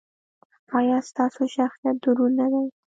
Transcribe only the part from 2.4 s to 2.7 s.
دی؟